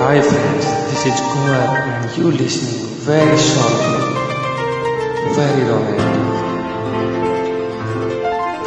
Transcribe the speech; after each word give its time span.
Hi 0.00 0.20
friends, 0.22 0.64
this 0.88 1.02
is 1.06 1.20
Kumar 1.20 1.76
and 1.76 2.16
you 2.16 2.30
listening 2.30 2.86
very 3.04 3.36
softly, 3.36 4.00
very 5.36 5.64
romantic. 5.70 6.14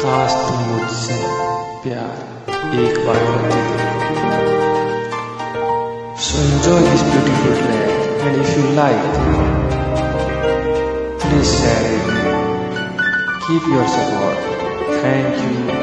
काश 0.00 0.34
तुम 0.42 0.58
मुझसे 0.68 1.16
प्यार 1.84 2.12
एक 2.82 2.98
बार 3.06 3.18
करते 3.30 3.62
So 6.26 6.36
enjoy 6.44 6.78
this 6.90 7.02
beautiful 7.10 7.56
day 7.64 7.88
and 8.28 8.34
if 8.44 8.50
you 8.58 8.64
like, 8.78 9.02
please 11.24 11.50
share 11.58 11.90
it. 11.96 12.06
Keep 13.48 13.64
your 13.74 13.86
support. 13.96 14.38
Thank 15.02 15.32
you. 15.44 15.81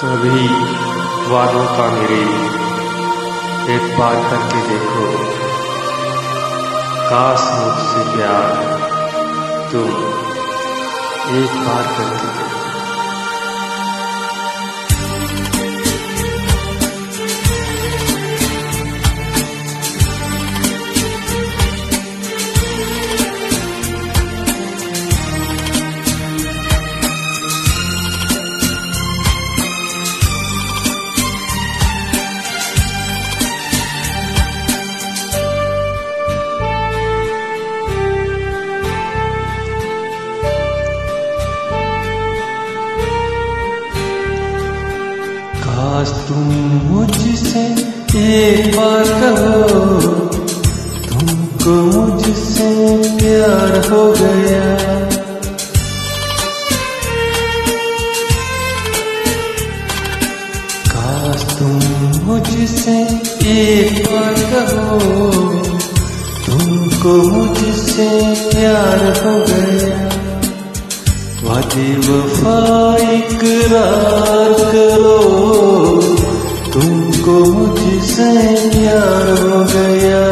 कभी 0.00 0.46
वादों 1.30 1.64
का 1.64 1.86
मेरे 1.90 2.20
एक 3.74 3.98
बार 3.98 4.14
करके 4.30 4.60
देखो। 4.68 5.02
काश 7.10 7.42
मुझसे 7.58 8.04
प्यार 8.14 8.46
तुम 9.72 9.90
एक 11.36 11.58
बार 11.66 11.84
करके 11.98 12.32
देखो। 12.38 12.59
काश 46.00 46.08
तुम 46.08 46.44
मुझसे 46.90 47.62
एक 48.18 48.76
बार 48.76 49.08
कहो। 49.20 49.80
तुमको 51.08 51.74
मुझसे 51.84 52.68
प्यार 53.18 53.72
हो 53.90 54.02
गया। 54.12 54.62
काश 60.86 61.44
तुम 61.58 61.76
मुझसे 62.24 62.98
एक 63.50 63.92
बार 64.06 64.34
कहो। 64.52 65.30
तुमको 66.46 67.16
मुझसे 67.30 68.08
प्यार 68.50 69.04
हो 69.20 69.34
गया। 69.44 69.89
वादे 71.60 71.96
वफा 71.96 72.96
इकरार 72.96 74.52
करो। 74.52 75.18
तुमको 76.72 77.52
मुझसे 77.52 78.32
प्यार 78.70 79.26
हो 79.42 79.64
गया। 79.64 80.22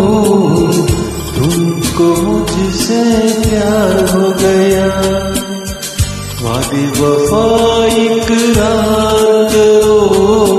तुमको 1.36 2.22
मुझसे 2.22 3.04
प्यार 3.50 4.10
हो 4.10 4.30
गया। 4.30 4.88
वादे 6.42 6.86
वफा 7.02 7.86
इकरार 7.86 9.50
करो। 9.54 10.59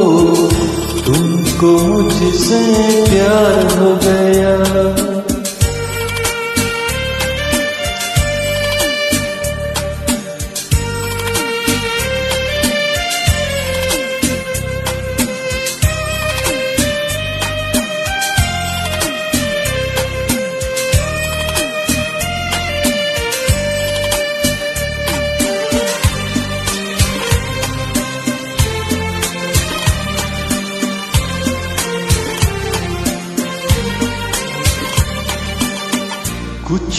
तुमको 1.60 1.87
मुझसे 1.87 2.60
प्यार 3.10 3.78
हो 3.78 3.94
गया। 4.04 5.09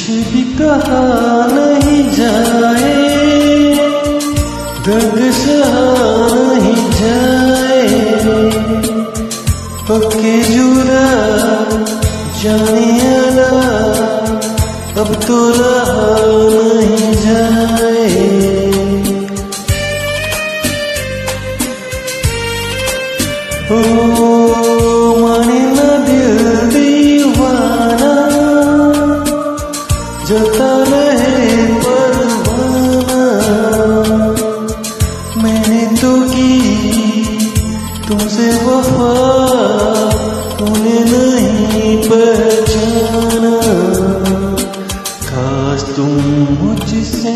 कुछ 0.02 0.10
भी 0.34 0.42
कहा 0.58 1.02
नहीं 1.48 2.04
जाए, 2.12 2.94
दर्द 4.86 5.20
सहा 5.40 5.84
नहीं 6.38 6.86
जाए। 7.00 7.90
पक्के 9.90 10.34
जुरा 10.44 11.06
जाने 12.42 12.90
अब 15.02 15.14
तो 15.28 15.38
रहा 15.60 16.71
रहे 30.92 31.66
परवाना 31.84 33.24
मैंने 35.44 35.82
तो 36.02 36.12
की 36.34 36.52
तुमसे 38.08 38.50
वफा 38.66 39.12
तूने 40.60 41.00
नहीं 41.12 41.96
पहचाना 42.10 43.56
काश 45.30 45.84
तुम 45.96 46.14
मुझसे 46.64 47.36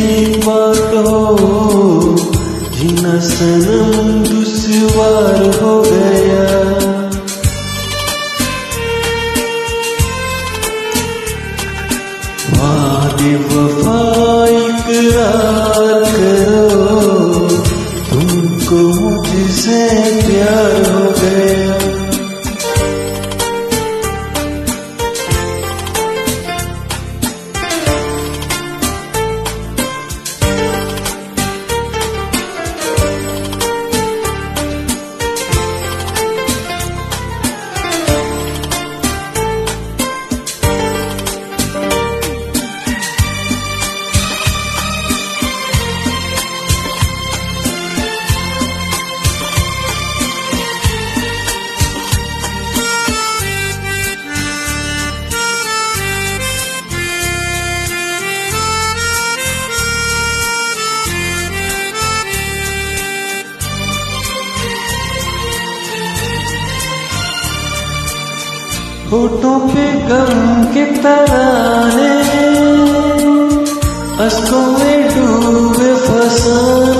एक 0.00 0.38
बार 0.46 0.74
कहो 0.92 1.50
जीना 2.76 3.18
सनम 3.28 4.22
दुश्वार 4.28 5.42
हो 5.62 5.74
गया 5.82 6.40
वादे 12.56 12.81
वफा 13.24 14.02
करो। 16.08 16.68
तुमको 18.10 18.76
मुझसे 19.00 19.88
प्यार 20.26 20.92
हो 20.92 21.04
गया। 21.10 21.71
होठों 69.12 69.58
पे 69.68 69.84
गम 70.08 70.38
के 70.74 70.84
तराने 71.02 72.12
अश्कों 74.26 74.64
में 74.78 75.02
डूबे 75.14 75.92
फसाने 76.06 76.91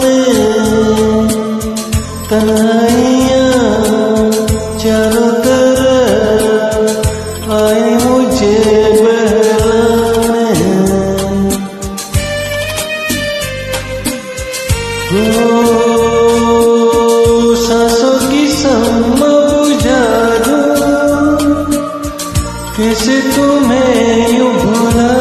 कैसे 23.02 23.20
तुम्हें 23.34 24.38
यूँ 24.38 24.50
भुला 24.54 25.14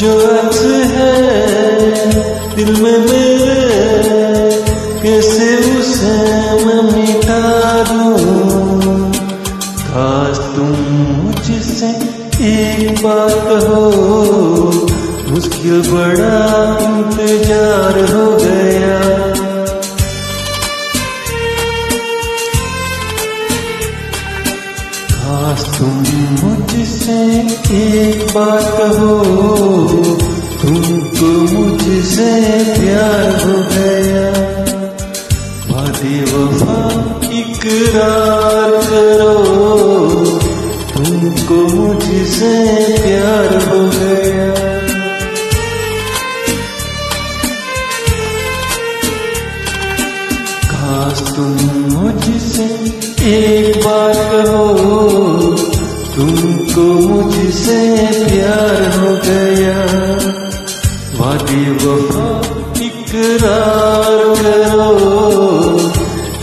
जो 0.00 0.12
अक्स 0.28 0.60
है 0.92 1.10
दिल 2.54 2.70
में 2.82 2.98
मेरे, 3.00 3.58
कैसे 5.02 5.50
उसे 5.72 6.14
मैं 6.64 6.82
मिटा 6.84 7.42
दूँ? 7.90 9.12
काश 9.84 10.38
तुम 10.56 10.72
मुझसे 11.18 11.92
एक 12.48 13.02
बात 13.04 13.36
कहो, 13.44 13.84
मुश्किल 15.30 15.82
बड़ा 15.92 16.36
इंतज़ार 16.88 18.04
हो 18.12 18.26
गया। 18.38 19.51
तुम 25.82 26.02
मुझसे 26.42 27.14
एक 27.76 28.20
बात 28.34 28.66
कहो। 28.78 29.16
तुमको 30.62 31.30
मुझसे 31.52 32.30
प्यार 32.74 33.26
हो 33.44 33.56
गया। 33.72 34.28
वादे 35.70 36.20
वफा 36.22 36.76
इकरार 37.32 38.70
करो। 38.82 39.34
तुमको 40.94 41.54
मुझसे 41.54 42.54
प्यार 43.02 43.50
हो 43.68 43.80
गया। 43.88 44.52
काश 50.64 51.22
तुम 51.36 51.52
मुझसे 51.92 52.64
एक 53.34 53.76
बार 53.76 54.21
तुमको 56.16 56.82
मुझसे 56.82 57.96
प्यार 58.24 58.98
हो 58.98 59.10
गया। 59.14 59.78
वादे 61.18 61.70
वफा 61.70 62.40
इकरार 62.84 64.34
करो। 64.34 65.78